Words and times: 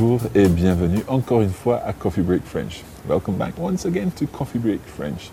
Bonjour 0.00 0.30
et 0.34 0.48
bienvenue 0.48 1.02
encore 1.08 1.42
une 1.42 1.50
fois 1.50 1.82
à 1.84 1.92
Coffee 1.92 2.22
Break 2.22 2.42
French. 2.46 2.82
Welcome 3.06 3.36
back 3.36 3.52
once 3.58 3.84
again 3.84 4.10
to 4.12 4.26
Coffee 4.26 4.58
Break 4.58 4.80
French. 4.86 5.30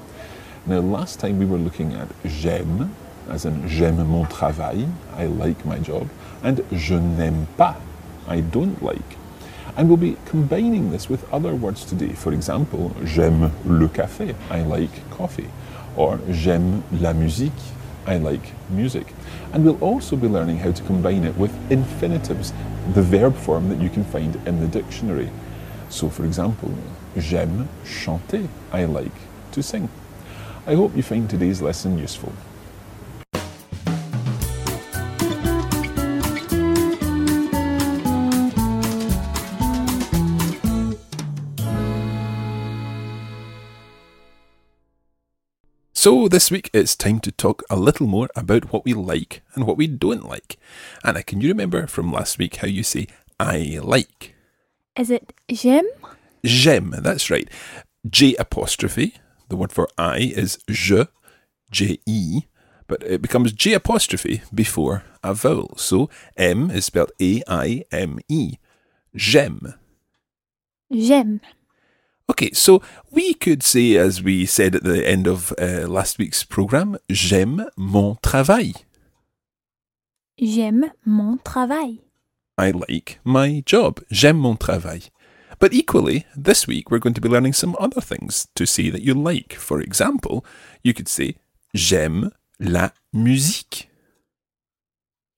Now, 0.66 0.82
last 0.82 1.22
time 1.22 1.40
we 1.40 1.46
were 1.46 1.58
looking 1.58 1.94
at 1.94 2.10
j'aime, 2.26 2.90
as 3.32 3.46
in 3.46 3.66
j'aime 3.66 4.04
mon 4.04 4.26
travail, 4.26 4.90
I 5.18 5.28
like 5.28 5.66
my 5.66 5.80
job, 5.80 6.10
and 6.44 6.62
je 6.74 6.96
n'aime 6.96 7.48
pas, 7.56 7.78
I 8.28 8.42
don't 8.42 8.84
like. 8.84 9.16
And 9.78 9.88
we'll 9.88 9.96
be 9.96 10.18
combining 10.26 10.92
this 10.92 11.10
with 11.10 11.24
other 11.32 11.56
words 11.56 11.86
today. 11.86 12.12
For 12.12 12.34
example, 12.34 12.92
j'aime 13.06 13.52
le 13.66 13.88
café, 13.88 14.36
I 14.52 14.64
like 14.64 15.10
coffee, 15.12 15.48
or 15.96 16.20
j'aime 16.30 16.84
la 16.92 17.14
musique, 17.14 17.54
I 18.08 18.18
like 18.18 18.54
music. 18.70 19.14
And 19.52 19.66
we'll 19.66 19.84
also 19.84 20.16
be 20.16 20.28
learning 20.28 20.58
how 20.58 20.72
to 20.72 20.84
combine 20.84 21.26
it 21.26 21.36
with 21.38 21.54
infinitives, 21.70 22.54
the 22.94 23.02
verb 23.02 23.36
form 23.36 23.70
that 23.70 23.82
you 23.82 23.90
can 23.90 24.06
find 24.06 24.36
in 24.48 24.62
the 24.62 24.68
dictionary. 24.68 25.30
So, 25.90 26.10
for 26.10 26.26
example, 26.26 26.74
j'aime 27.18 27.68
chanter, 27.86 28.48
I 28.72 28.86
like 28.86 29.12
to 29.52 29.62
sing. 29.62 29.90
I 30.66 30.76
hope 30.76 30.96
you 30.96 31.04
find 31.04 31.30
today's 31.30 31.62
lesson 31.62 31.98
useful. 31.98 32.34
So, 46.08 46.30
this 46.30 46.50
week 46.50 46.70
it's 46.72 46.96
time 46.96 47.20
to 47.20 47.34
talk 47.34 47.64
a 47.70 47.76
little 47.76 48.08
more 48.08 48.30
about 48.34 48.72
what 48.72 48.86
we 48.86 48.94
like 48.94 49.42
and 49.54 49.68
what 49.68 49.76
we 49.76 49.88
don't 49.88 50.24
like. 50.24 50.58
Anna, 51.04 51.22
can 51.22 51.42
you 51.42 51.50
remember 51.50 51.86
from 51.86 52.14
last 52.14 52.40
week 52.40 52.56
how 52.56 52.68
you 52.68 52.82
say 52.82 53.08
I 53.42 53.78
like? 53.84 54.34
Is 54.98 55.10
it 55.10 55.34
j'aime? 55.52 55.84
J'aime, 56.46 56.92
that's 57.04 57.30
right. 57.30 57.50
J 58.10 58.36
apostrophe, 58.36 59.16
the 59.50 59.58
word 59.58 59.74
for 59.74 59.90
I 59.98 60.32
is 60.34 60.60
je, 60.70 61.08
J 61.72 62.00
E, 62.06 62.44
but 62.88 63.04
it 63.04 63.22
becomes 63.22 63.52
J 63.52 63.74
apostrophe 63.74 64.44
before 64.56 65.04
a 65.26 65.34
vowel. 65.34 65.74
So 65.76 66.10
M 66.38 66.72
is 66.72 66.86
spelled 66.86 67.12
A 67.22 67.44
I 67.50 67.84
M 67.92 68.20
E. 68.30 68.54
J'aime. 69.14 69.74
J'aime. 70.90 71.42
Okay, 72.30 72.52
so 72.52 72.82
we 73.10 73.34
could 73.34 73.64
say, 73.64 73.96
as 73.96 74.22
we 74.22 74.46
said 74.46 74.76
at 74.76 74.84
the 74.84 75.08
end 75.08 75.28
of 75.28 75.54
uh, 75.58 75.88
last 75.88 76.20
week's 76.20 76.44
program, 76.44 76.98
j'aime 77.10 77.66
mon 77.78 78.18
travail. 78.22 78.74
J'aime 80.38 80.92
mon 81.06 81.38
travail. 81.44 82.00
I 82.58 82.72
like 82.72 83.20
my 83.24 83.64
job. 83.66 84.02
J'aime 84.12 84.38
mon 84.40 84.58
travail. 84.58 85.04
But 85.60 85.74
equally, 85.74 86.26
this 86.36 86.68
week 86.68 86.92
we're 86.92 87.00
going 87.00 87.16
to 87.16 87.22
be 87.22 87.30
learning 87.30 87.54
some 87.54 87.76
other 87.80 88.02
things 88.02 88.48
to 88.56 88.66
say 88.66 88.90
that 88.90 89.02
you 89.02 89.14
like. 89.14 89.54
For 89.54 89.82
example, 89.82 90.46
you 90.84 90.94
could 90.94 91.08
say 91.08 91.36
j'aime 91.74 92.32
la 92.60 92.90
musique. 93.14 93.90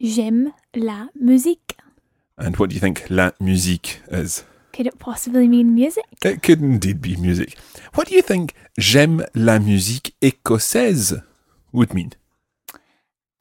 J'aime 0.01 0.53
la 0.75 1.07
musique. 1.13 1.77
And 2.37 2.57
what 2.57 2.69
do 2.69 2.73
you 2.73 2.79
think 2.79 3.05
la 3.09 3.31
musique 3.39 4.01
is? 4.09 4.43
Could 4.73 4.87
it 4.87 4.99
possibly 4.99 5.47
mean 5.47 5.73
music? 5.73 6.05
It 6.23 6.41
could 6.43 6.61
indeed 6.61 7.01
be 7.01 7.15
music. 7.17 7.57
What 7.95 8.07
do 8.07 8.15
you 8.15 8.21
think 8.21 8.53
j'aime 8.77 9.25
la 9.33 9.59
musique 9.59 10.15
écossaise 10.21 11.23
would 11.73 11.93
mean? 11.93 12.11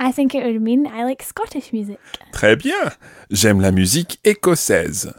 I 0.00 0.12
think 0.12 0.34
it 0.34 0.44
would 0.44 0.62
mean 0.62 0.86
I 0.86 1.04
like 1.04 1.22
Scottish 1.22 1.72
music. 1.72 1.98
Très 2.32 2.56
bien. 2.56 2.92
J'aime 3.30 3.60
la 3.60 3.72
musique 3.72 4.18
écossaise. 4.24 5.12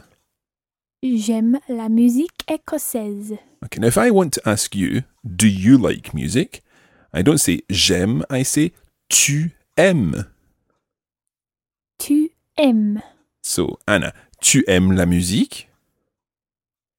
J'aime 1.02 1.58
la 1.68 1.88
musique 1.88 2.44
écossaise. 2.48 3.38
Okay, 3.64 3.80
now 3.80 3.86
if 3.86 3.96
I 3.96 4.10
want 4.10 4.30
to 4.34 4.48
ask 4.48 4.74
you, 4.74 5.02
do 5.24 5.46
you 5.46 5.78
like 5.78 6.12
music? 6.14 6.62
I 7.12 7.22
don't 7.22 7.38
say 7.38 7.60
j'aime, 7.70 8.24
I 8.30 8.42
say 8.42 8.72
tu 9.08 9.52
aimes. 9.76 10.26
Tu 11.98 12.30
aimes. 12.56 13.02
So, 13.42 13.78
Anna, 13.86 14.12
tu 14.40 14.64
aimes 14.68 14.92
la 14.92 15.06
musique? 15.06 15.69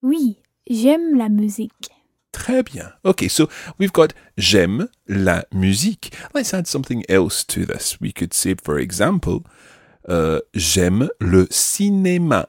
Oui, 0.01 0.38
j'aime 0.67 1.16
la 1.17 1.29
musique. 1.29 1.91
Très 2.31 2.63
bien. 2.63 2.94
Okay, 3.03 3.28
so 3.28 3.50
we've 3.78 3.91
got 3.91 4.13
j'aime 4.38 4.88
la 5.07 5.44
musique. 5.51 6.13
Let's 6.34 6.53
add 6.53 6.66
something 6.66 7.03
else 7.09 7.44
to 7.45 7.66
this. 7.66 8.00
We 8.00 8.12
could 8.13 8.34
say, 8.34 8.56
for 8.56 8.79
example, 8.79 9.44
uh, 10.07 10.39
j'aime 10.53 11.09
le 11.19 11.47
cinéma. 11.51 12.47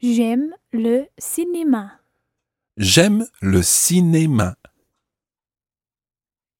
J'aime 0.00 0.54
le 0.72 1.08
cinéma. 1.18 2.00
J'aime 2.78 3.26
le 3.42 3.62
cinéma. 3.62 4.56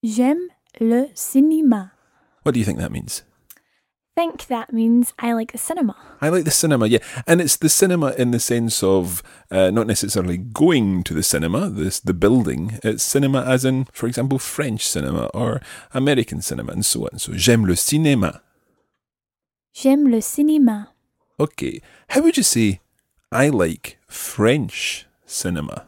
J'aime 0.02 0.48
le 0.80 1.06
cinéma. 1.14 1.92
What 2.42 2.52
do 2.52 2.58
you 2.58 2.64
think 2.64 2.78
that 2.78 2.90
means? 2.90 3.22
I 4.20 4.24
think 4.24 4.48
that 4.48 4.70
means 4.70 5.14
I 5.18 5.32
like 5.32 5.52
the 5.52 5.56
cinema. 5.56 5.96
I 6.20 6.28
like 6.28 6.44
the 6.44 6.50
cinema, 6.50 6.86
yeah. 6.86 6.98
And 7.26 7.40
it's 7.40 7.56
the 7.56 7.70
cinema 7.70 8.12
in 8.18 8.32
the 8.32 8.38
sense 8.38 8.82
of 8.82 9.22
uh, 9.50 9.70
not 9.70 9.86
necessarily 9.86 10.36
going 10.36 11.04
to 11.04 11.14
the 11.14 11.22
cinema, 11.22 11.70
this 11.70 12.00
the 12.00 12.12
building. 12.12 12.78
It's 12.84 13.02
cinema 13.02 13.42
as 13.44 13.64
in, 13.64 13.86
for 13.92 14.06
example, 14.06 14.38
French 14.38 14.86
cinema 14.86 15.30
or 15.32 15.62
American 15.94 16.42
cinema 16.42 16.70
and 16.72 16.84
so 16.84 17.08
on. 17.10 17.18
So 17.18 17.32
j'aime 17.32 17.64
le 17.64 17.76
cinéma. 17.76 18.42
J'aime 19.72 20.10
le 20.10 20.18
cinéma. 20.20 20.88
Okay. 21.38 21.80
How 22.10 22.20
would 22.20 22.36
you 22.36 22.42
say 22.42 22.80
I 23.32 23.48
like 23.48 23.96
French 24.06 25.06
cinema? 25.24 25.86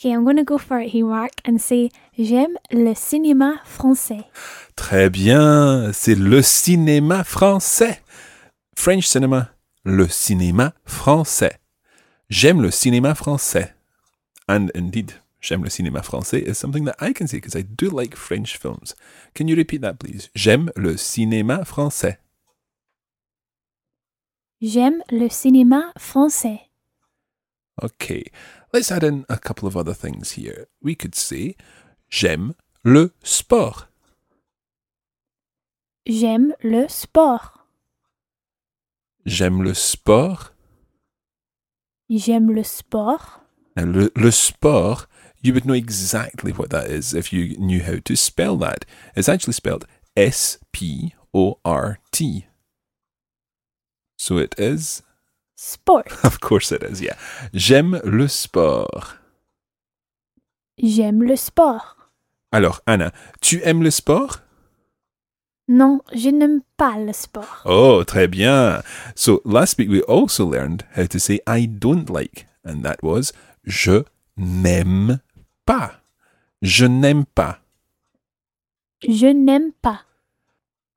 Okay, 0.00 0.12
I'm 0.14 0.24
going 0.24 0.36
to 0.36 0.44
go 0.44 0.56
for 0.56 0.80
it 0.80 0.88
here, 0.88 1.04
Mark, 1.04 1.42
and 1.44 1.60
say 1.60 1.90
J'aime 2.16 2.56
le 2.70 2.94
cinéma 2.94 3.60
français. 3.64 4.24
Très 4.74 5.10
bien, 5.10 5.92
c'est 5.92 6.14
le 6.14 6.40
cinéma 6.40 7.22
français. 7.22 8.00
French 8.74 9.06
cinema, 9.06 9.50
le 9.84 10.08
cinéma 10.08 10.72
français. 10.86 11.58
J'aime 12.30 12.62
le 12.62 12.70
cinéma 12.70 13.14
français. 13.14 13.74
And 14.48 14.68
indeed, 14.74 15.12
j'aime 15.42 15.64
le 15.64 15.68
cinéma 15.68 16.00
français 16.00 16.48
is 16.48 16.54
something 16.54 16.86
that 16.86 16.96
I 16.98 17.12
can 17.12 17.26
say 17.26 17.36
because 17.36 17.54
I 17.54 17.62
do 17.62 17.90
like 17.90 18.16
French 18.16 18.56
films. 18.56 18.94
Can 19.34 19.48
you 19.48 19.54
repeat 19.56 19.82
that, 19.82 19.98
please? 19.98 20.30
J'aime 20.34 20.70
le 20.76 20.96
cinéma 20.96 21.66
français. 21.66 22.16
J'aime 24.62 25.02
le 25.10 25.28
cinéma 25.28 25.92
français. 25.98 26.69
Okay, 27.82 28.24
let's 28.72 28.92
add 28.92 29.04
in 29.04 29.24
a 29.28 29.38
couple 29.38 29.66
of 29.66 29.76
other 29.76 29.94
things 29.94 30.32
here. 30.32 30.66
We 30.82 30.94
could 30.94 31.14
say 31.14 31.56
J'aime 32.10 32.54
le 32.84 33.12
sport. 33.22 33.88
J'aime 36.06 36.54
le 36.62 36.88
sport. 36.88 37.66
J'aime 39.24 39.62
le 39.62 39.74
sport. 39.74 40.52
J'aime 42.10 42.50
le 42.52 42.64
sport. 42.64 43.40
Now, 43.76 43.84
le, 43.84 44.10
le 44.16 44.30
sport, 44.32 45.06
you 45.40 45.54
would 45.54 45.64
know 45.64 45.74
exactly 45.74 46.52
what 46.52 46.70
that 46.70 46.90
is 46.90 47.14
if 47.14 47.32
you 47.32 47.56
knew 47.58 47.82
how 47.82 47.98
to 48.04 48.16
spell 48.16 48.56
that. 48.56 48.84
It's 49.14 49.28
actually 49.28 49.52
spelled 49.52 49.86
S 50.16 50.58
P 50.72 51.14
O 51.32 51.58
R 51.64 52.00
T. 52.10 52.46
So 54.18 54.38
it 54.38 54.54
is, 54.58 55.02
Sport. 55.62 56.06
of 56.24 56.40
course 56.40 56.72
it 56.72 56.82
is, 56.82 57.02
yeah. 57.02 57.16
J'aime 57.52 58.00
le 58.02 58.28
sport. 58.28 59.18
J'aime 60.78 61.22
le 61.22 61.36
sport. 61.36 61.98
Alors, 62.50 62.80
Anna, 62.86 63.12
tu 63.42 63.60
aimes 63.62 63.82
le 63.82 63.90
sport? 63.90 64.40
Non, 65.68 66.00
je 66.14 66.30
n'aime 66.30 66.62
pas 66.78 66.96
le 66.96 67.12
sport. 67.12 67.60
Oh, 67.66 68.04
très 68.06 68.26
bien. 68.26 68.82
So 69.14 69.42
last 69.44 69.76
week 69.76 69.90
we 69.90 70.00
also 70.08 70.46
learned 70.46 70.86
how 70.96 71.04
to 71.04 71.18
say 71.18 71.40
I 71.46 71.66
don't 71.66 72.08
like, 72.08 72.46
and 72.64 72.82
that 72.82 73.02
was 73.02 73.34
je 73.62 74.04
n'aime 74.38 75.20
pas. 75.66 76.00
Je 76.62 76.86
n'aime 76.86 77.26
pas. 77.34 77.58
Je 79.06 79.26
n'aime 79.26 79.72
pas. 79.82 80.06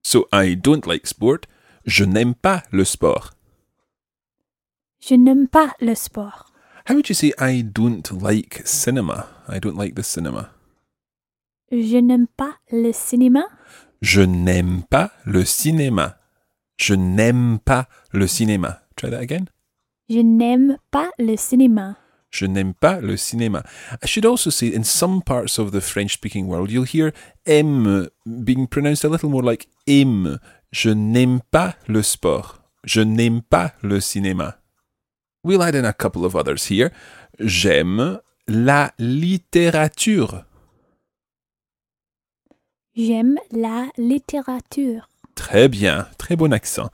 So 0.04 0.30
I 0.32 0.56
don't 0.56 0.88
like 0.88 1.06
sport. 1.06 1.42
Je 1.86 2.06
n'aime 2.06 2.34
pas 2.34 2.64
le 2.72 2.86
sport. 2.86 3.32
Je 5.06 5.16
n'aime 5.16 5.50
pas 5.50 5.74
le 5.82 5.96
sport. 5.96 6.46
How 6.88 6.96
would 6.96 7.10
you 7.10 7.16
say 7.16 7.34
I 7.38 7.62
don't 7.62 8.10
like 8.22 8.62
cinema? 8.64 9.28
I 9.50 9.60
don't 9.60 9.76
like 9.76 9.96
the 9.96 10.04
cinema. 10.04 10.52
Je 11.72 11.98
n'aime 11.98 12.28
pas 12.38 12.56
le 12.72 12.94
cinéma. 12.94 13.44
Je 14.02 14.22
n'aime 14.22 14.84
pas 14.90 15.12
le 15.26 15.44
cinéma. 15.44 16.20
Je 16.78 16.94
n'aime 16.94 17.60
pas 17.60 17.90
le 18.14 18.28
cinéma. 18.28 18.84
Try 18.96 19.10
that 19.10 19.20
again. 19.20 19.50
Je 20.10 20.20
n'aime 20.20 20.78
pas 20.90 21.10
le 21.20 21.36
cinéma. 21.36 21.98
Je 22.30 22.46
n'aime 22.46 22.74
pas 22.74 23.02
le 23.02 23.18
cinéma. 23.18 23.64
I 24.02 24.08
should 24.08 24.26
also 24.26 24.50
say, 24.50 24.74
in 24.74 24.86
some 24.86 25.22
parts 25.22 25.60
of 25.60 25.72
the 25.74 25.82
French 25.82 26.14
speaking 26.14 26.48
world, 26.48 26.72
you'll 26.72 26.86
hear 26.86 27.12
M 27.46 28.08
being 28.26 28.68
pronounced 28.68 29.04
a 29.04 29.10
little 29.10 29.30
more 29.30 29.44
like 29.44 29.68
im. 29.86 30.40
Je 30.72 30.92
n'aime 30.92 31.42
pas 31.52 31.76
le 31.90 32.02
sport. 32.04 32.62
Je 32.86 33.02
n'aime 33.02 33.42
pas 33.42 33.74
le 33.82 34.00
cinéma. 34.00 34.63
We'll 35.44 35.62
add 35.62 35.76
in 35.76 35.86
a 35.86 35.94
couple 35.94 36.26
of 36.26 36.36
others 36.36 36.70
here. 36.70 36.92
J'aime 37.40 38.20
la 38.48 38.94
littérature. 38.98 40.46
J'aime 42.96 43.38
la 43.52 43.88
littérature. 43.98 45.10
Très 45.36 45.68
bien, 45.68 46.08
très 46.18 46.36
bon 46.36 46.54
accent. 46.54 46.92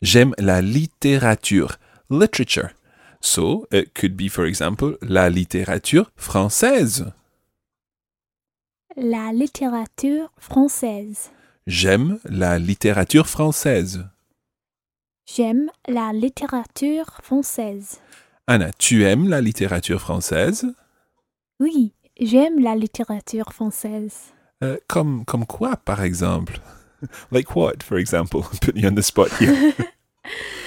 J'aime 0.00 0.34
la 0.38 0.62
littérature, 0.62 1.78
literature. 2.10 2.70
So 3.20 3.66
it 3.70 3.92
could 3.94 4.16
be, 4.16 4.28
for 4.28 4.46
example, 4.46 4.96
la 5.02 5.28
littérature 5.28 6.10
française. 6.16 7.12
La 8.96 9.32
littérature 9.32 10.32
française. 10.38 11.30
J'aime 11.66 12.18
la 12.24 12.58
littérature 12.58 13.28
française. 13.28 14.06
J'aime 15.24 15.70
la 15.88 16.12
littérature 16.12 17.20
française. 17.22 18.00
Anna, 18.46 18.72
tu 18.72 19.04
aimes 19.04 19.28
la 19.28 19.40
littérature 19.40 20.00
française? 20.00 20.66
Oui, 21.60 21.94
j'aime 22.20 22.58
la 22.58 22.74
littérature 22.74 23.52
française. 23.52 24.32
Euh, 24.64 24.78
comme, 24.88 25.24
comme 25.24 25.46
quoi, 25.46 25.76
par 25.76 26.02
exemple? 26.02 26.60
Like 27.30 27.54
what, 27.56 27.82
for 27.82 27.98
example? 27.98 28.42
Put 28.60 28.76
you 28.76 28.88
on 28.88 28.94
the 28.94 29.02
spot 29.02 29.30
here. 29.38 29.72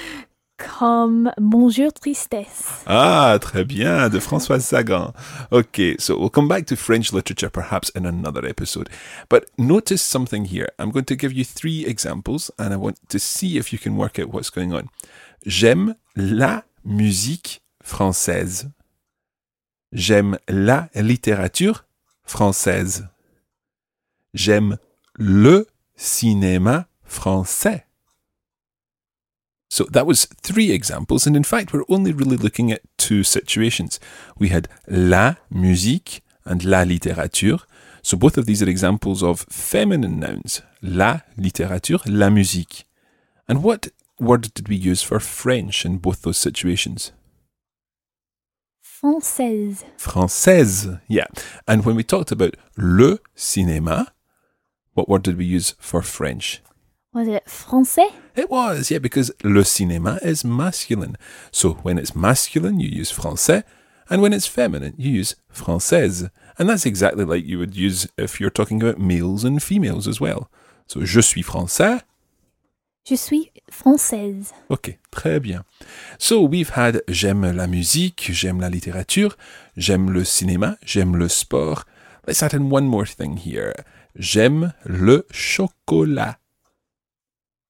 Comme 0.58 1.32
Bonjour 1.38 1.92
Tristesse. 1.92 2.82
ah, 2.86 3.38
très 3.40 3.64
bien, 3.64 4.08
de 4.08 4.18
Françoise 4.18 4.64
Sagan. 4.64 5.12
Okay, 5.52 5.96
so 5.98 6.16
we'll 6.18 6.30
come 6.30 6.48
back 6.48 6.64
to 6.66 6.76
French 6.76 7.12
literature 7.12 7.50
perhaps 7.50 7.90
in 7.94 8.06
another 8.06 8.44
episode. 8.46 8.88
But 9.28 9.44
notice 9.58 10.00
something 10.02 10.46
here. 10.46 10.68
I'm 10.78 10.90
going 10.90 11.04
to 11.06 11.16
give 11.16 11.32
you 11.34 11.44
three 11.44 11.84
examples 11.84 12.50
and 12.58 12.72
I 12.72 12.76
want 12.76 12.96
to 13.10 13.18
see 13.18 13.58
if 13.58 13.70
you 13.72 13.78
can 13.78 13.96
work 13.96 14.18
out 14.18 14.32
what's 14.32 14.50
going 14.50 14.72
on. 14.72 14.88
J'aime 15.44 15.94
la 16.16 16.62
musique 16.84 17.60
française. 17.84 18.70
J'aime 19.92 20.38
la 20.48 20.88
littérature 20.94 21.84
française. 22.26 23.08
J'aime 24.32 24.78
le 25.18 25.66
cinéma 25.96 26.86
français. 27.04 27.85
So 29.68 29.84
that 29.90 30.06
was 30.06 30.26
three 30.42 30.70
examples, 30.70 31.26
and 31.26 31.36
in 31.36 31.44
fact, 31.44 31.72
we're 31.72 31.84
only 31.88 32.12
really 32.12 32.36
looking 32.36 32.70
at 32.70 32.82
two 32.98 33.24
situations. 33.24 33.98
We 34.38 34.48
had 34.48 34.68
la 34.86 35.34
musique 35.50 36.22
and 36.44 36.64
la 36.64 36.84
littérature. 36.84 37.60
So 38.02 38.16
both 38.16 38.38
of 38.38 38.46
these 38.46 38.62
are 38.62 38.68
examples 38.68 39.22
of 39.22 39.40
feminine 39.50 40.20
nouns. 40.20 40.62
La 40.80 41.22
littérature, 41.36 41.98
la 42.06 42.30
musique. 42.30 42.84
And 43.48 43.62
what 43.62 43.88
word 44.20 44.54
did 44.54 44.68
we 44.68 44.76
use 44.76 45.02
for 45.02 45.18
French 45.18 45.84
in 45.84 45.98
both 45.98 46.22
those 46.22 46.38
situations? 46.38 47.12
Française. 49.02 49.84
Française, 49.98 51.00
yeah. 51.08 51.26
And 51.66 51.84
when 51.84 51.96
we 51.96 52.04
talked 52.04 52.30
about 52.30 52.54
le 52.76 53.18
cinéma, 53.36 54.06
what 54.94 55.08
word 55.08 55.24
did 55.24 55.36
we 55.36 55.44
use 55.44 55.74
for 55.78 56.00
French? 56.00 56.62
Was 57.16 57.28
it 57.28 57.46
français? 57.46 58.12
It 58.36 58.50
was, 58.50 58.90
yeah, 58.90 58.98
because 58.98 59.32
le 59.42 59.64
cinéma 59.64 60.22
is 60.22 60.44
masculine. 60.44 61.16
So 61.50 61.70
when 61.82 61.96
it's 61.96 62.14
masculine, 62.14 62.78
you 62.78 62.90
use 62.90 63.10
français, 63.10 63.64
and 64.10 64.20
when 64.20 64.34
it's 64.34 64.46
feminine, 64.46 64.92
you 64.98 65.12
use 65.12 65.34
française. 65.50 66.28
And 66.58 66.68
that's 66.68 66.84
exactly 66.84 67.24
like 67.24 67.46
you 67.46 67.58
would 67.58 67.74
use 67.74 68.06
if 68.18 68.38
you're 68.38 68.50
talking 68.50 68.82
about 68.82 68.98
males 68.98 69.44
and 69.44 69.62
females 69.62 70.06
as 70.06 70.20
well. 70.20 70.50
So 70.88 71.06
je 71.06 71.22
suis 71.22 71.42
français. 71.42 72.02
Je 73.08 73.16
suis 73.16 73.50
française. 73.72 74.52
Ok, 74.68 74.98
très 75.10 75.40
bien. 75.40 75.64
So 76.18 76.42
we've 76.42 76.74
had 76.76 77.00
j'aime 77.08 77.50
la 77.50 77.66
musique, 77.66 78.28
j'aime 78.30 78.60
la 78.60 78.68
littérature, 78.68 79.38
j'aime 79.74 80.10
le 80.10 80.22
cinéma, 80.22 80.76
j'aime 80.84 81.16
le 81.16 81.28
sport. 81.28 81.86
Let's 82.26 82.42
add 82.42 82.52
in 82.52 82.68
one 82.68 82.84
more 82.84 83.06
thing 83.06 83.38
here. 83.38 83.72
J'aime 84.16 84.74
le 84.84 85.26
chocolat. 85.30 86.36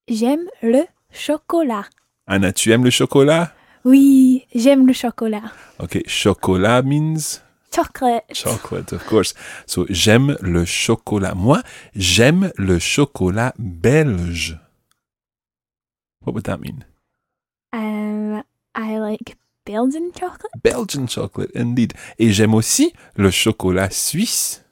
J'aime 0.07 0.47
le 0.61 0.83
chocolat. 1.11 1.85
Anna, 2.27 2.53
tu 2.53 2.71
aimes 2.71 2.85
le 2.85 2.89
chocolat? 2.91 3.51
Oui, 3.83 4.45
j'aime 4.55 4.87
le 4.87 4.93
chocolat. 4.93 5.51
Okay, 5.79 6.03
chocolat 6.07 6.81
means? 6.81 7.41
Chocolate. 7.73 8.23
chocolate, 8.33 8.93
of 8.93 9.05
course. 9.05 9.33
So 9.65 9.85
j'aime 9.89 10.37
le 10.41 10.65
chocolat. 10.65 11.35
Moi, 11.35 11.61
j'aime 11.95 12.51
le 12.57 12.79
chocolat 12.79 13.53
belge. 13.59 14.57
What 16.25 16.33
would 16.33 16.45
that 16.45 16.57
mean? 16.57 16.85
Um, 17.73 18.43
I 18.73 18.97
like 18.99 19.35
Belgian 19.65 20.11
chocolate. 20.17 20.51
Belgian 20.63 21.07
chocolate, 21.07 21.51
indeed. 21.53 21.93
Et 22.17 22.31
j'aime 22.31 22.53
aussi 22.53 22.93
le 23.15 23.29
chocolat 23.29 23.89
suisse. 23.89 24.63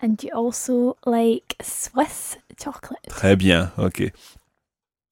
And 0.00 0.22
you 0.22 0.30
also 0.30 0.96
like 1.04 1.56
Swiss 1.60 2.36
chocolate. 2.56 3.06
Très 3.08 3.36
bien. 3.36 3.72
Okay. 3.78 4.12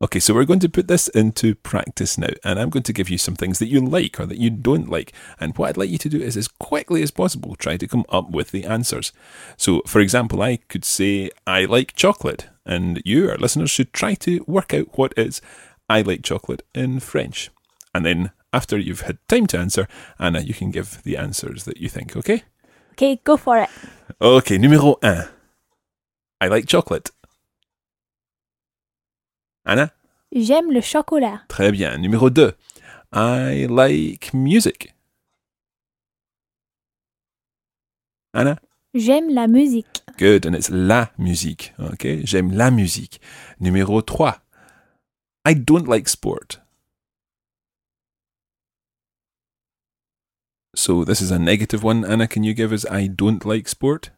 Okay, 0.02 0.21
so 0.21 0.35
we're 0.35 0.45
going 0.45 0.61
to 0.61 0.69
put 0.69 0.88
this 0.88 1.09
into 1.09 1.55
practice 1.55 2.19
now, 2.19 2.28
and 2.45 2.59
I'm 2.59 2.69
going 2.69 2.83
to 2.83 2.93
give 2.93 3.09
you 3.09 3.16
some 3.16 3.35
things 3.35 3.59
that 3.61 3.69
you 3.69 3.81
like 3.81 4.21
or 4.21 4.26
that 4.26 4.37
you 4.37 4.50
don't 4.50 4.90
like. 4.90 5.14
And 5.40 5.57
what 5.57 5.71
I'd 5.71 5.76
like 5.78 5.88
you 5.88 5.97
to 5.97 6.11
do 6.11 6.21
is, 6.21 6.37
as 6.37 6.49
quickly 6.49 7.02
as 7.02 7.11
possible, 7.11 7.57
try 7.57 7.78
to 7.78 7.88
come 7.88 8.05
up 8.11 8.31
with 8.31 8.50
the 8.50 8.66
answers. 8.66 9.11
So, 9.57 9.81
for 9.87 10.00
example, 10.00 10.43
I 10.43 10.59
could 10.69 10.85
say, 10.85 11.31
I 11.47 11.64
like 11.64 11.97
chocolate, 11.97 12.49
and 12.66 13.00
you, 13.07 13.31
our 13.31 13.38
listeners, 13.38 13.71
should 13.71 13.95
try 13.95 14.12
to 14.16 14.45
work 14.47 14.75
out 14.75 14.99
what 14.99 15.14
is 15.16 15.40
I 15.88 16.02
like 16.02 16.23
chocolate 16.23 16.62
in 16.75 17.00
French. 17.00 17.50
And 17.95 18.05
then, 18.05 18.33
after 18.52 18.76
you've 18.76 19.00
had 19.02 19.16
time 19.28 19.47
to 19.47 19.59
answer, 19.59 19.88
Anna, 20.19 20.40
you 20.40 20.52
can 20.52 20.71
give 20.71 21.02
the 21.05 21.16
answers 21.16 21.64
that 21.64 21.78
you 21.78 21.88
think, 21.88 22.14
okay? 22.14 22.43
Okay, 22.96 23.20
go 23.24 23.36
for 23.36 23.58
it. 23.58 23.68
Okay, 24.22 24.56
numéro 24.56 24.98
un. 25.02 25.28
I 26.40 26.48
like 26.48 26.66
chocolate. 26.66 27.10
Anna? 29.66 29.90
J'aime 30.32 30.72
le 30.72 30.80
chocolat. 30.80 31.42
Très 31.48 31.72
bien. 31.72 31.98
Numéro 31.98 32.30
2. 32.30 32.54
I 33.12 33.66
like 33.68 34.32
music. 34.32 34.94
Anna? 38.32 38.58
J'aime 38.94 39.28
la 39.28 39.46
musique. 39.46 40.02
Good. 40.16 40.46
And 40.46 40.54
it's 40.54 40.70
la 40.70 41.10
musique. 41.18 41.74
Okay. 41.78 42.24
J'aime 42.24 42.52
la 42.56 42.70
musique. 42.70 43.20
Numéro 43.60 44.00
3. 44.00 44.40
I 45.44 45.54
don't 45.54 45.86
like 45.86 46.08
sport. 46.08 46.62
So 50.76 51.04
this 51.04 51.23
is 51.23 51.30
a 51.30 51.38
negative 51.38 51.83
one. 51.83 52.04
Anna, 52.04 52.28
can 52.28 52.45
you 52.45 52.52
give 52.52 52.71
us 52.71 52.85
I 52.90 53.09
don't 53.09 53.45
like 53.45 53.66
sport? 53.66 54.11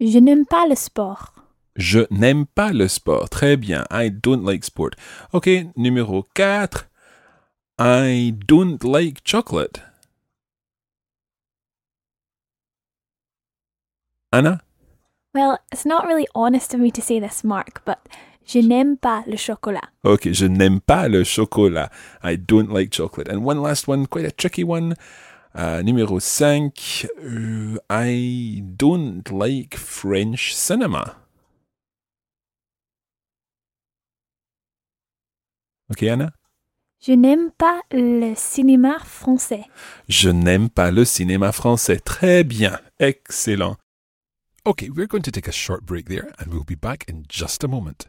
Je 0.00 0.20
n'aime 0.20 0.46
pas 0.46 0.68
le 0.68 0.76
sport. 0.76 1.34
Je 1.76 2.06
n'aime 2.10 2.46
pas 2.46 2.72
le 2.72 2.86
sport. 2.86 3.28
Très 3.28 3.56
bien. 3.56 3.84
I 3.90 4.08
don't 4.08 4.44
like 4.44 4.64
sport. 4.64 4.94
OK, 5.32 5.72
numéro 5.76 6.24
4. 6.34 6.88
I 7.78 8.32
don't 8.46 8.84
like 8.84 9.24
chocolate. 9.24 9.80
Anna? 14.32 14.62
Well, 15.34 15.58
it's 15.72 15.84
not 15.84 16.06
really 16.06 16.28
honest 16.34 16.74
of 16.74 16.80
me 16.80 16.90
to 16.92 17.02
say 17.02 17.18
this, 17.18 17.42
Mark, 17.42 17.82
but 17.84 18.08
je 18.44 18.60
n'aime 18.60 18.96
pas 18.96 19.24
le 19.26 19.36
chocolat. 19.36 19.88
Okay, 20.04 20.32
je 20.32 20.46
n'aime 20.46 20.80
pas 20.80 21.08
le 21.08 21.24
chocolat. 21.24 21.90
I 22.22 22.36
don't 22.36 22.72
like 22.72 22.92
chocolate. 22.92 23.28
And 23.28 23.44
one 23.44 23.60
last 23.60 23.88
one, 23.88 24.06
quite 24.06 24.26
a 24.26 24.30
tricky 24.30 24.62
one. 24.62 24.94
Uh, 25.54 25.82
numéro 25.82 26.18
5. 26.18 27.06
Uh, 27.22 27.78
I 27.90 28.62
don't 28.76 29.30
like 29.30 29.76
French 29.76 30.54
cinema. 30.54 31.16
Okay, 35.90 36.08
Anna? 36.08 36.32
Je 37.00 37.12
n'aime 37.12 37.50
pas 37.50 37.82
le 37.90 38.34
cinéma 38.34 38.98
français. 39.00 39.64
Je 40.08 40.30
n'aime 40.30 40.70
pas 40.70 40.90
le 40.90 41.04
cinéma 41.04 41.52
français. 41.52 41.98
Très 41.98 42.44
bien. 42.44 42.78
Excellent. 42.98 43.76
Okay, 44.64 44.88
we're 44.88 45.08
going 45.08 45.22
to 45.22 45.32
take 45.32 45.48
a 45.48 45.52
short 45.52 45.84
break 45.84 46.08
there 46.08 46.32
and 46.38 46.52
we'll 46.52 46.64
be 46.64 46.76
back 46.76 47.04
in 47.08 47.24
just 47.28 47.64
a 47.64 47.68
moment. 47.68 48.08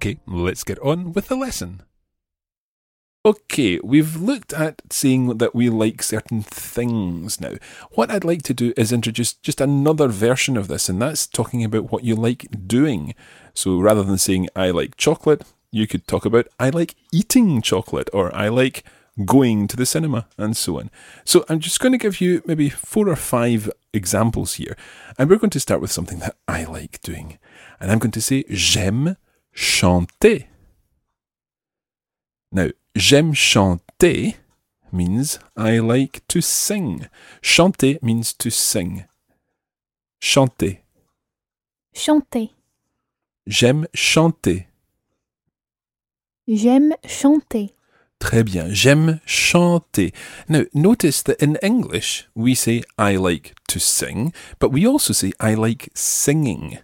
Okay, 0.00 0.18
let's 0.26 0.64
get 0.64 0.78
on 0.78 1.12
with 1.12 1.28
the 1.28 1.36
lesson. 1.36 1.82
Okay, 3.26 3.78
we've 3.84 4.16
looked 4.16 4.54
at 4.54 4.80
saying 4.88 5.36
that 5.36 5.54
we 5.54 5.68
like 5.68 6.02
certain 6.02 6.40
things 6.40 7.38
now. 7.38 7.56
What 7.90 8.10
I'd 8.10 8.24
like 8.24 8.40
to 8.44 8.54
do 8.54 8.72
is 8.78 8.92
introduce 8.92 9.34
just 9.34 9.60
another 9.60 10.08
version 10.08 10.56
of 10.56 10.68
this, 10.68 10.88
and 10.88 11.02
that's 11.02 11.26
talking 11.26 11.62
about 11.62 11.92
what 11.92 12.02
you 12.02 12.14
like 12.14 12.46
doing. 12.66 13.14
So 13.52 13.78
rather 13.78 14.02
than 14.02 14.16
saying 14.16 14.48
I 14.56 14.70
like 14.70 14.96
chocolate, 14.96 15.42
you 15.70 15.86
could 15.86 16.06
talk 16.06 16.24
about 16.24 16.48
I 16.58 16.70
like 16.70 16.94
eating 17.12 17.60
chocolate, 17.60 18.08
or 18.14 18.34
I 18.34 18.48
like 18.48 18.84
going 19.26 19.68
to 19.68 19.76
the 19.76 19.84
cinema, 19.84 20.28
and 20.38 20.56
so 20.56 20.80
on. 20.80 20.90
So 21.26 21.44
I'm 21.50 21.60
just 21.60 21.78
going 21.78 21.92
to 21.92 21.98
give 21.98 22.22
you 22.22 22.42
maybe 22.46 22.70
four 22.70 23.06
or 23.06 23.16
five 23.16 23.70
examples 23.92 24.54
here, 24.54 24.78
and 25.18 25.28
we're 25.28 25.36
going 25.36 25.50
to 25.50 25.60
start 25.60 25.82
with 25.82 25.92
something 25.92 26.20
that 26.20 26.36
I 26.48 26.64
like 26.64 27.02
doing. 27.02 27.38
And 27.78 27.92
I'm 27.92 27.98
going 27.98 28.12
to 28.12 28.22
say 28.22 28.44
j'aime 28.44 29.18
chanter. 29.52 30.46
Now, 32.52 32.70
j'aime 32.96 33.34
chanter 33.34 34.34
means 34.92 35.38
I 35.56 35.78
like 35.78 36.26
to 36.28 36.40
sing. 36.40 37.06
Chanter 37.40 37.98
means 38.02 38.32
to 38.34 38.50
sing. 38.50 39.04
Chanter. 40.20 40.82
Chanter. 41.94 42.50
J'aime 43.46 43.86
chanter. 43.94 44.66
J'aime 46.46 46.94
chanter. 47.06 47.72
Très 48.18 48.44
bien. 48.44 48.68
J'aime 48.72 49.20
chanter. 49.24 50.12
Now, 50.48 50.64
notice 50.74 51.22
that 51.22 51.40
in 51.42 51.56
English, 51.62 52.28
we 52.34 52.54
say 52.54 52.82
I 52.98 53.16
like 53.16 53.54
to 53.68 53.80
sing, 53.80 54.32
but 54.58 54.70
we 54.70 54.86
also 54.86 55.12
say 55.14 55.32
I 55.40 55.54
like 55.54 55.88
singing. 55.94 56.78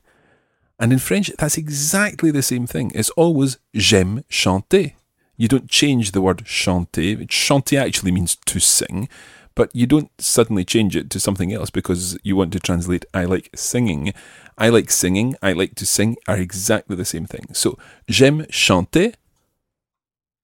And 0.79 0.93
in 0.93 0.99
French, 0.99 1.31
that's 1.39 1.57
exactly 1.57 2.31
the 2.31 2.43
same 2.43 2.67
thing. 2.67 2.93
It's 2.95 3.11
always 3.11 3.59
j'aime 3.75 4.25
chanter. 4.29 4.93
You 5.37 5.49
don't 5.49 5.69
change 5.69 6.13
the 6.13 6.21
word 6.21 6.45
chanter. 6.47 7.25
Chanter 7.27 7.79
actually 7.79 8.13
means 8.13 8.37
to 8.37 8.61
sing, 8.61 9.09
but 9.55 9.75
you 9.75 9.87
don't 9.87 10.11
suddenly 10.19 10.65
change 10.65 10.97
it 10.97 11.11
to 11.11 11.21
something 11.21 11.53
else 11.53 11.71
because 11.71 12.19
you 12.23 12.37
want 12.37 12.53
to 12.53 12.61
translate 12.61 13.05
I 13.15 13.25
like 13.25 13.51
singing. 13.55 14.13
I 14.59 14.71
like 14.71 14.91
singing, 14.91 15.37
I 15.43 15.53
like 15.53 15.75
to 15.77 15.87
sing 15.87 16.17
are 16.27 16.39
exactly 16.39 16.97
the 16.97 17.05
same 17.05 17.27
thing. 17.27 17.47
So, 17.53 17.79
j'aime 18.09 18.47
chanter, 18.51 19.13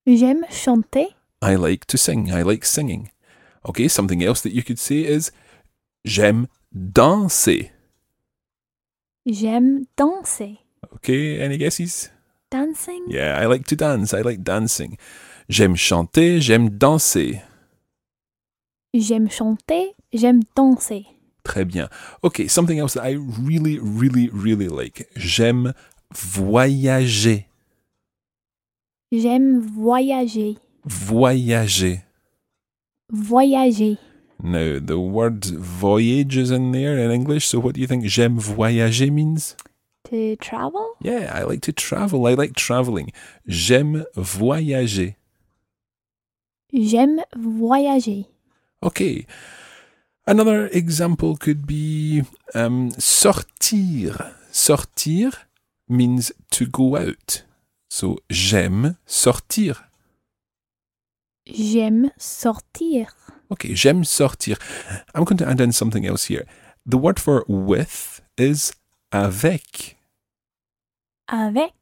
J'aime 0.07 0.45
chanter. 0.51 1.07
I 1.41 1.55
like 1.55 1.87
to 1.87 1.97
sing, 1.97 2.33
I 2.33 2.43
like 2.43 2.65
singing. 2.65 3.11
Okay, 3.69 3.87
something 3.89 4.23
else 4.23 4.41
that 4.41 4.53
you 4.53 4.63
could 4.63 4.79
say 4.79 5.05
is 5.05 5.31
j'aime 6.05 6.49
danser. 6.75 7.71
J'aime 9.27 9.85
danser. 9.97 10.59
Okay, 10.97 11.41
any 11.41 11.57
guesses? 11.57 12.11
Dancing? 12.51 13.05
Yeah, 13.09 13.39
I 13.41 13.47
like 13.47 13.67
to 13.69 13.77
dance. 13.77 14.13
I 14.13 14.23
like 14.23 14.43
dancing. 14.43 14.97
J'aime 15.49 15.77
chanter, 15.77 16.41
j'aime 16.41 16.71
danser. 16.71 17.41
J'aime 18.95 19.31
chanter, 19.31 19.95
j'aime 20.13 20.43
danser. 20.57 21.07
Très 21.45 21.65
bien. 21.65 21.89
Okay, 22.23 22.49
something 22.49 22.79
else 22.79 22.95
that 22.95 23.05
I 23.05 23.13
really, 23.15 23.79
really, 23.79 24.29
really 24.33 24.69
like. 24.69 25.09
J'aime 25.17 25.73
voyager. 26.13 27.47
J'aime 29.13 29.61
voyager. 29.61 30.59
Voyager. 30.85 32.03
Voyager. 33.11 33.99
Now, 34.43 34.81
the 34.81 34.99
word 34.99 35.45
voyage 35.45 36.37
is 36.37 36.51
in 36.51 36.73
there 36.73 36.99
in 36.99 37.13
English, 37.13 37.47
so 37.47 37.61
what 37.61 37.77
do 37.77 37.81
you 37.81 37.87
think 37.87 38.05
j'aime 38.07 38.41
voyager 38.41 39.11
means? 39.13 39.57
To 40.11 40.35
travel? 40.37 40.97
Yeah, 41.01 41.31
I 41.33 41.45
like 41.45 41.61
to 41.63 41.73
travel. 41.73 42.27
I 42.27 42.35
like 42.35 42.55
traveling. 42.57 43.13
J'aime 43.47 44.05
voyager. 44.17 45.15
J'aime 46.75 47.21
voyager. 47.37 48.25
Okay. 48.83 49.27
Another 50.27 50.67
example 50.73 51.37
could 51.37 51.65
be 51.65 52.25
um, 52.53 52.91
sortir. 52.99 54.35
Sortir 54.51 55.33
means 55.89 56.33
to 56.51 56.67
go 56.67 56.97
out. 56.97 57.45
So, 57.89 58.19
j'aime 58.29 58.97
sortir. 59.07 59.85
J'aime 61.47 62.11
sortir. 62.19 63.15
Okay, 63.53 63.75
j'aime 63.75 64.03
sortir. 64.03 64.57
I'm 65.15 65.25
going 65.25 65.37
to 65.37 65.47
add 65.47 65.61
in 65.61 65.73
something 65.73 66.07
else 66.07 66.25
here. 66.25 66.47
The 66.87 66.97
word 66.97 67.21
for 67.21 67.45
with 67.47 68.23
is 68.39 68.73
avec. 69.13 69.97
Avec. 71.29 71.75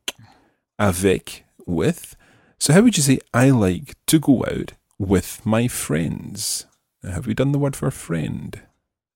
Avec, 0.80 1.44
with. 1.66 2.16
So, 2.58 2.72
how 2.72 2.80
would 2.82 2.96
you 2.96 3.04
say 3.04 3.20
I 3.32 3.50
like 3.50 3.94
to 4.08 4.18
go 4.18 4.44
out 4.44 4.72
with 4.98 5.46
my 5.46 5.68
friends? 5.68 6.66
Have 7.04 7.28
we 7.28 7.34
done 7.34 7.52
the 7.52 7.58
word 7.58 7.76
for 7.76 7.90
friend? 7.92 8.60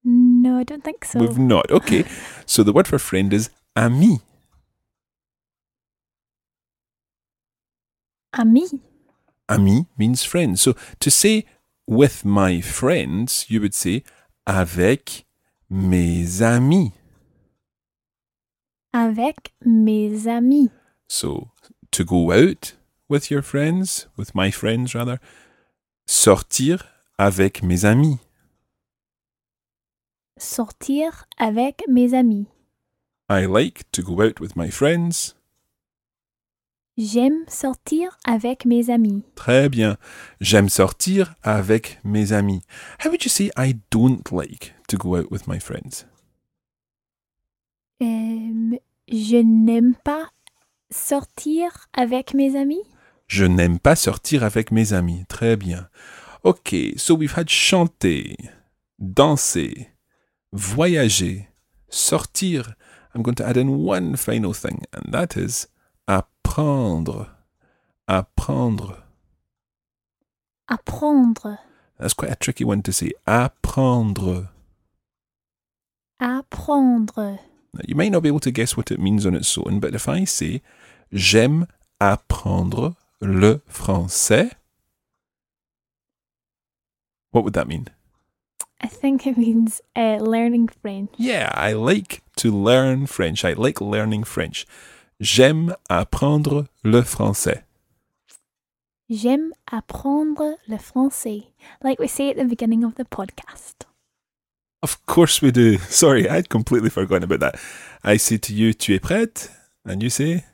No, 0.05 0.57
I 0.57 0.63
don't 0.63 0.85
think 0.85 1.05
so. 1.05 1.19
We've 1.19 1.37
not. 1.37 1.69
Okay. 1.73 2.05
so, 2.47 2.63
the 2.63 2.73
word 2.73 2.87
for 2.87 3.01
friend 3.01 3.33
is 3.35 3.51
ami. 3.75 4.21
Ami. 8.33 8.69
Ami 9.49 9.87
means 9.99 10.23
friend. 10.23 10.59
So, 10.59 10.77
to 11.01 11.11
say 11.11 11.47
with 11.87 12.25
my 12.25 12.61
friends, 12.61 13.47
you 13.49 13.61
would 13.61 13.75
say 13.75 14.03
avec 14.47 15.25
mes 15.71 16.41
amis. 16.43 16.93
Avec 18.93 19.53
mes 19.65 20.27
amis. 20.27 20.71
So, 21.09 21.51
to 21.91 22.05
go 22.05 22.33
out 22.33 22.75
with 23.09 23.31
your 23.31 23.43
friends, 23.43 24.07
with 24.17 24.35
my 24.35 24.51
friends 24.51 24.95
rather, 24.95 25.19
sortir 26.07 26.85
avec 27.19 27.63
mes 27.63 27.85
amis. 27.85 28.19
Sortir 30.39 31.25
avec 31.39 31.83
mes 31.89 32.13
amis. 32.15 32.47
I 33.29 33.47
like 33.47 33.91
to 33.93 34.03
go 34.03 34.21
out 34.21 34.41
with 34.41 34.57
my 34.57 34.69
friends. 34.69 35.35
J'aime 36.97 37.45
sortir 37.49 38.17
avec 38.25 38.65
mes 38.67 38.89
amis. 38.89 39.25
Très 39.35 39.69
bien. 39.69 39.97
J'aime 40.41 40.69
sortir 40.69 41.35
avec 41.43 41.99
mes 42.05 42.33
amis. 42.33 42.63
How 43.05 43.09
would 43.09 43.25
you 43.25 43.29
say 43.29 43.51
I 43.57 43.75
don't 43.91 44.31
like 44.31 44.75
to 44.89 44.97
go 44.97 45.17
out 45.17 45.29
with 45.29 45.49
my 45.49 45.59
friends? 45.59 46.07
Euh, 48.01 48.79
je 49.09 49.37
n'aime 49.43 49.97
pas 50.05 50.29
sortir 50.91 51.89
avec 51.93 52.33
mes 52.33 52.57
amis? 52.57 52.83
Je 53.27 53.45
n'aime 53.45 53.81
pas 53.81 53.97
sortir 53.97 54.45
avec 54.45 54.71
mes 54.71 54.93
amis. 54.93 55.25
Très 55.29 55.57
bien. 55.57 55.89
Okay, 56.45 56.95
so 56.97 57.15
we've 57.15 57.37
had 57.37 57.49
chanter, 57.49 58.37
danser, 59.01 59.89
voyager, 60.53 61.49
sortir. 61.89 62.75
I'm 63.15 63.23
going 63.23 63.35
to 63.37 63.45
add 63.45 63.57
in 63.57 63.85
one 63.85 64.17
final 64.17 64.53
thing, 64.53 64.83
and 64.93 65.13
that 65.13 65.37
is 65.37 65.69
apprendre. 66.55 67.31
Apprendre. 68.09 69.03
Apprendre. 70.71 71.59
That's 71.99 72.15
quite 72.15 72.31
a 72.31 72.37
tricky 72.37 72.65
one 72.65 72.83
to 72.83 72.93
say. 72.93 73.13
Apprendre. 73.27 74.49
Apprendre. 76.21 77.41
Now, 77.75 77.81
you 77.87 77.95
might 77.97 78.13
not 78.13 78.23
be 78.23 78.29
able 78.29 78.41
to 78.41 78.53
guess 78.53 78.77
what 78.77 78.93
it 78.93 79.01
means 79.01 79.27
on 79.27 79.35
its 79.35 79.57
own, 79.59 79.81
but 79.81 79.95
if 79.95 80.09
I 80.09 80.25
say 80.25 80.63
J'aime 81.13 81.67
apprendre 82.01 82.97
le 83.21 83.61
français, 83.69 84.53
what 87.33 87.43
would 87.43 87.55
that 87.55 87.67
mean? 87.67 87.89
I 88.81 88.87
think 88.87 89.27
it 89.27 89.37
means 89.37 89.81
uh, 89.97 90.19
learning 90.21 90.69
French. 90.69 91.11
Yeah, 91.17 91.51
I 91.55 91.73
like 91.73 92.23
to 92.37 92.53
learn 92.53 93.07
French. 93.07 93.45
I 93.45 93.55
like 93.55 93.81
learning 93.81 94.25
French. 94.25 94.67
J'aime 95.21 95.77
apprendre 95.89 96.67
le 96.83 97.03
français. 97.03 97.65
J'aime 99.09 99.53
apprendre 99.71 100.57
le 100.67 100.79
français, 100.79 101.45
like 101.83 102.01
we 102.01 102.09
say 102.09 102.31
at 102.31 102.35
the 102.35 102.49
beginning 102.49 102.85
of 102.85 102.95
the 102.95 103.05
podcast. 103.05 103.87
Of 104.83 105.05
course 105.07 105.41
we 105.41 105.53
do. 105.53 105.79
Sorry, 105.89 106.29
I'd 106.29 106.49
completely 106.49 106.91
forgotten 106.91 107.23
about 107.23 107.41
that. 107.41 107.59
I 108.03 108.17
say 108.19 108.39
to 108.39 108.53
you, 108.53 108.73
tu 108.73 108.95
es 108.95 108.99
prête? 108.99 109.51
And 109.87 110.03
you 110.03 110.11
say, 110.11 110.45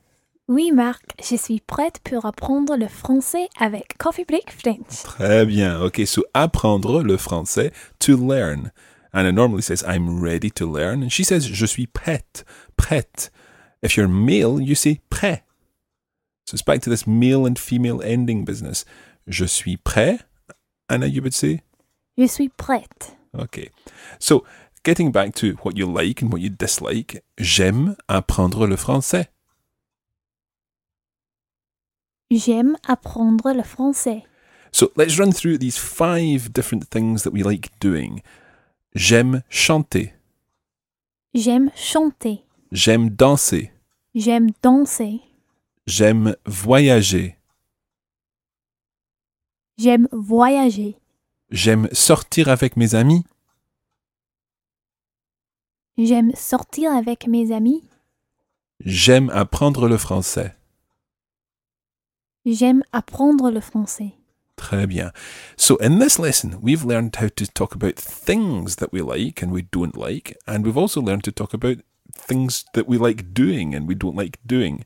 Oui, 0.49 0.73
Marc, 0.73 1.15
je 1.23 1.37
suis 1.37 1.61
prête 1.61 2.01
pour 2.03 2.27
apprendre 2.27 2.77
le 2.77 2.89
français 2.89 3.49
avec 3.59 3.97
Coffee 3.99 4.25
Break 4.25 4.51
French. 4.53 5.05
Très 5.05 5.47
bien. 5.47 5.81
Okay, 5.81 6.05
so 6.05 6.25
apprendre 6.35 7.03
le 7.03 7.17
français, 7.17 7.73
to 8.01 8.17
learn. 8.17 8.73
And 9.13 9.27
it 9.27 9.33
normally 9.33 9.63
says, 9.63 9.83
I'm 9.87 10.21
ready 10.21 10.51
to 10.51 10.67
learn. 10.67 11.03
And 11.03 11.11
she 11.11 11.25
says, 11.25 11.47
je 11.47 11.67
suis 11.67 11.87
prête, 11.87 12.45
prête. 12.77 13.31
If 13.83 13.97
you're 13.97 14.09
male, 14.09 14.61
you 14.61 14.75
say 14.75 15.01
prêt. 15.11 15.43
So 16.47 16.55
it's 16.55 16.63
back 16.63 16.81
to 16.83 16.91
this 16.91 17.07
male 17.07 17.47
and 17.47 17.59
female 17.59 18.03
ending 18.03 18.45
business. 18.45 18.85
Je 19.27 19.47
suis 19.47 19.77
prêt. 19.77 20.21
Anna, 20.89 21.07
you 21.07 21.23
would 21.23 21.35
say? 21.35 21.63
Je 22.19 22.27
suis 22.27 22.49
prête. 22.49 23.17
Okay. 23.39 23.71
So, 24.19 24.45
getting 24.83 25.13
back 25.13 25.35
to 25.37 25.53
what 25.63 25.77
you 25.77 25.87
like 25.87 26.21
and 26.21 26.33
what 26.33 26.41
you 26.41 26.51
dislike, 26.51 27.23
j'aime 27.39 27.97
apprendre 28.09 28.67
le 28.67 28.77
français. 28.77 29.29
J'aime 32.31 32.77
apprendre 32.87 33.55
le 33.55 33.63
français. 33.63 34.25
So, 34.73 34.91
let's 34.97 35.19
run 35.19 35.33
through 35.33 35.59
these 35.59 35.79
five 35.79 36.53
different 36.53 36.89
things 36.91 37.23
that 37.23 37.33
we 37.33 37.43
like 37.43 37.71
doing. 37.79 38.23
J'aime 38.95 39.43
chanter. 39.49 40.13
J'aime 41.33 41.71
chanter. 41.77 42.45
J'aime 42.73 43.11
danser. 43.11 43.73
J'aime 44.15 44.51
danser. 44.63 45.21
J'aime 45.87 46.37
voyager. 46.47 47.37
J'aime 49.77 50.07
voyager. 50.13 50.97
J'aime 51.51 51.89
sortir 51.91 52.49
avec 52.49 52.77
mes 52.77 52.95
amis. 52.95 53.25
J'aime 55.99 56.31
sortir 56.37 56.93
avec 56.93 57.27
mes 57.27 57.51
amis. 57.51 57.83
J'aime 58.85 59.31
apprendre 59.31 59.89
le 59.89 59.97
français. 59.97 60.55
J'aime 62.47 62.85
apprendre 62.93 63.51
le 63.51 63.61
français. 63.61 64.15
Très 64.55 64.87
bien. 64.87 65.11
So, 65.57 65.77
in 65.81 65.99
this 65.99 66.19
lesson, 66.19 66.61
we've 66.63 66.85
learned 66.85 67.17
how 67.17 67.29
to 67.29 67.47
talk 67.47 67.75
about 67.75 67.97
things 67.97 68.77
that 68.77 68.93
we 68.93 69.01
like 69.01 69.43
and 69.43 69.51
we 69.51 69.63
don't 69.63 69.97
like, 69.97 70.37
and 70.47 70.65
we've 70.65 70.79
also 70.79 71.01
learned 71.01 71.25
to 71.25 71.33
talk 71.33 71.53
about 71.53 71.79
things 72.21 72.65
that 72.75 72.89
we 72.89 72.99
like 72.99 73.35
doing 73.35 73.75
and 73.75 73.89
we 73.89 73.95
don't 73.95 74.17
like 74.17 74.39
doing. 74.47 74.85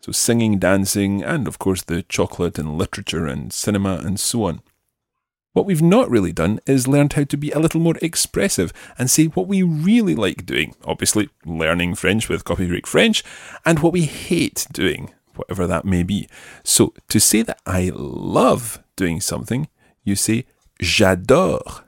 So, 0.00 0.12
singing, 0.12 0.58
dancing, 0.58 1.22
and 1.22 1.48
of 1.48 1.58
course, 1.58 1.82
the 1.82 2.02
chocolate 2.02 2.58
and 2.58 2.76
literature 2.76 3.26
and 3.26 3.52
cinema 3.52 4.02
and 4.04 4.20
so 4.20 4.44
on. 4.44 4.60
What 5.54 5.66
we've 5.66 5.80
not 5.80 6.10
really 6.10 6.32
done 6.32 6.58
is 6.66 6.88
learned 6.88 7.12
how 7.12 7.24
to 7.24 7.36
be 7.36 7.52
a 7.52 7.60
little 7.60 7.80
more 7.80 7.94
expressive 8.02 8.72
and 8.98 9.08
say 9.08 9.26
what 9.26 9.46
we 9.46 9.62
really 9.62 10.16
like 10.16 10.44
doing. 10.44 10.74
Obviously, 10.84 11.30
learning 11.46 11.94
French 11.94 12.28
with 12.28 12.44
Coffee 12.44 12.66
Break 12.66 12.88
French, 12.88 13.22
and 13.64 13.78
what 13.78 13.92
we 13.92 14.02
hate 14.02 14.66
doing, 14.72 15.14
whatever 15.36 15.66
that 15.68 15.84
may 15.84 16.02
be. 16.02 16.28
So, 16.64 16.92
to 17.08 17.20
say 17.20 17.42
that 17.42 17.60
I 17.64 17.92
love 17.94 18.82
doing 18.96 19.20
something, 19.20 19.68
you 20.02 20.16
say 20.16 20.44
j'adore. 20.82 21.84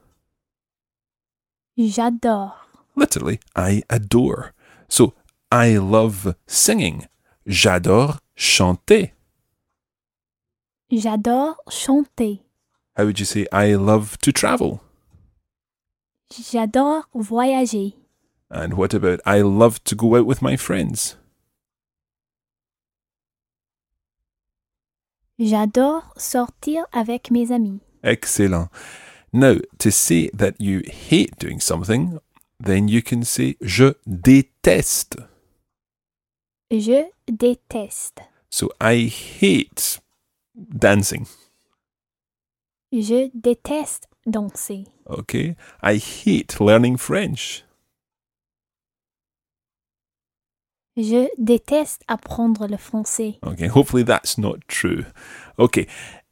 J'adore. 1.77 2.55
Literally, 2.95 3.41
I 3.55 3.83
adore. 3.91 4.55
So, 4.89 5.15
I 5.51 5.77
love 5.79 6.35
singing. 6.47 7.07
J'adore 7.47 8.19
chanter. 8.35 9.13
J'adore 10.91 11.57
chanter. 11.69 12.41
How 12.97 13.05
would 13.05 13.19
you 13.19 13.27
say 13.27 13.47
I 13.53 13.75
love 13.75 14.19
to 14.19 14.33
travel? 14.33 14.81
J'adore 16.33 17.05
voyager. 17.15 17.93
And 18.51 18.75
what 18.75 18.95
about 18.95 19.21
I 19.27 19.43
love 19.43 19.83
to 19.85 19.95
go 19.95 20.17
out 20.17 20.27
with 20.27 20.41
my 20.41 20.57
friends? 20.57 21.17
J'adore 25.39 26.15
sortir 26.17 26.87
avec 26.93 27.31
mes 27.31 27.51
amis. 27.53 27.81
Excellent. 28.03 28.69
Now, 29.33 29.57
to 29.79 29.91
say 29.91 30.31
that 30.33 30.59
you 30.59 30.83
hate 30.87 31.39
doing 31.39 31.61
something, 31.61 32.19
then 32.61 32.89
you 32.89 33.03
can 33.03 33.23
say 33.23 33.57
je 33.61 33.95
déteste. 34.07 35.17
Je 36.71 37.05
déteste. 37.29 38.21
So 38.51 38.71
I 38.81 39.09
hate 39.09 40.01
dancing. 40.55 41.27
Je 42.93 43.31
déteste 43.35 44.09
danser. 44.27 44.85
Okay. 45.09 45.57
I 45.83 45.99
hate 45.99 46.61
learning 46.61 46.97
French. 46.97 47.65
Je 50.97 51.29
déteste 51.37 52.03
apprendre 52.09 52.67
le 52.67 52.79
français. 52.79 53.39
Okay. 53.43 53.69
Hopefully 53.69 54.03
that's 54.03 54.39
not 54.39 54.67
true. 54.67 55.05
Okay. 55.59 55.87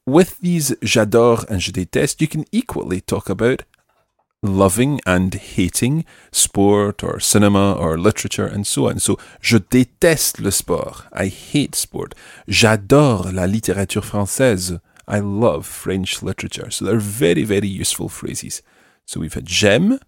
With 0.06 0.40
these 0.40 0.76
j'adore 0.82 1.44
and 1.48 1.58
je 1.58 1.70
déteste, 1.70 2.20
you 2.20 2.28
can 2.28 2.44
equally 2.50 3.00
talk 3.00 3.28
about 3.28 3.62
loving 4.44 5.00
and 5.06 5.34
hating 5.34 6.04
sport 6.30 7.02
or 7.02 7.18
cinema 7.18 7.72
or 7.72 7.96
literature 7.98 8.46
and 8.46 8.64
so 8.66 8.88
on. 8.88 8.98
So, 9.00 9.16
je 9.40 9.56
déteste 9.58 10.38
le 10.40 10.50
sport. 10.50 11.06
I 11.12 11.28
hate 11.28 11.74
sport. 11.74 12.14
J'adore 12.46 13.32
la 13.32 13.46
littérature 13.46 14.04
française. 14.04 14.78
I 15.08 15.20
love 15.20 15.66
French 15.66 16.22
literature. 16.22 16.70
So, 16.70 16.84
they're 16.84 16.98
very, 17.00 17.42
very 17.44 17.68
useful 17.68 18.08
phrases. 18.08 18.62
So, 19.06 19.20
we've 19.20 19.34
had 19.34 19.48
j'aime, 19.48 19.98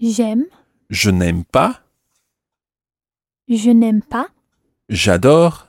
J'aime. 0.00 0.46
je 0.90 1.10
n'aime 1.10 1.44
pas, 1.44 1.80
Je 3.48 3.70
n'aime 3.70 4.02
pas. 4.02 4.28
j'adore, 4.88 5.68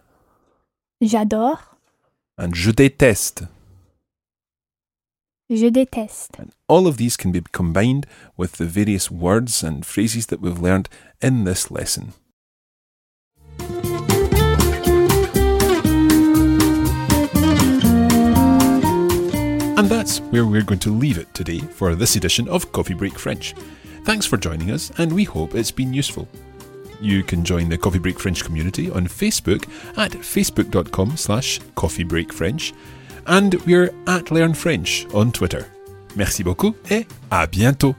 J'adore. 1.02 1.76
and 2.38 2.54
je 2.56 2.72
déteste. 2.72 3.44
Je 5.50 5.72
déteste. 5.72 6.38
And 6.38 6.52
all 6.68 6.86
of 6.86 6.98
these 6.98 7.18
can 7.18 7.32
be 7.32 7.42
combined 7.52 8.06
with 8.38 8.54
the 8.54 8.66
various 8.66 9.10
words 9.10 9.64
and 9.64 9.84
phrases 9.84 10.28
that 10.28 10.42
we've 10.42 10.60
learned 10.60 10.90
in 11.22 11.44
this 11.44 11.72
lesson. 11.72 12.14
And 19.76 19.88
that's 19.88 20.20
where 20.20 20.46
we're 20.46 20.62
going 20.62 20.80
to 20.82 20.92
leave 20.92 21.18
it 21.18 21.34
today 21.34 21.60
for 21.60 21.96
this 21.96 22.16
edition 22.16 22.48
of 22.48 22.72
Coffee 22.72 22.94
Break 22.94 23.18
French. 23.18 23.56
Thanks 24.04 24.28
for 24.28 24.38
joining 24.38 24.70
us, 24.70 24.92
and 25.00 25.12
we 25.12 25.24
hope 25.24 25.56
it's 25.56 25.72
been 25.72 25.94
useful. 25.94 26.28
You 27.02 27.24
can 27.24 27.44
join 27.44 27.70
the 27.70 27.78
Coffee 27.78 27.98
Break 27.98 28.20
French 28.20 28.44
community 28.44 28.92
on 28.92 29.08
Facebook 29.08 29.68
at 29.98 30.12
facebook.com 30.12 31.18
slash 31.18 31.60
coffeebreakfrench 31.76 32.74
and 33.30 33.56
we're 33.66 33.94
at 34.08 34.32
Learn 34.32 34.54
French 34.54 35.06
on 35.14 35.32
Twitter. 35.32 35.68
Merci 36.16 36.44
beaucoup 36.44 36.76
et 36.90 37.06
à 37.32 37.48
bientôt. 37.48 37.96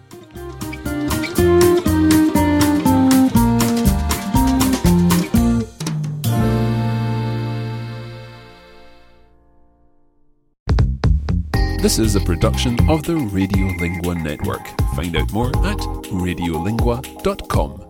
This 11.80 11.98
is 11.98 12.14
a 12.14 12.20
production 12.20 12.76
of 12.90 13.02
the 13.04 13.14
Radiolingua 13.14 14.22
Network. 14.22 14.66
Find 14.94 15.16
out 15.16 15.32
more 15.32 15.48
at 15.64 15.78
radiolingua.com. 16.12 17.89